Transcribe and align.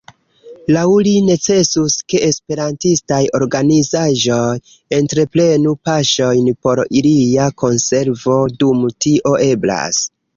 Laŭ 0.75 0.83
li 1.07 1.11
necesus, 1.25 1.97
ke 2.13 2.21
esperantistaj 2.27 3.19
organizaĵoj 3.39 4.47
entreprenu 4.99 5.73
paŝojn 5.89 6.49
por 6.67 6.81
ilia 7.03 7.45
konservo, 7.65 8.39
dum 8.65 8.83
tio 9.07 9.35
eblas. 9.49 10.01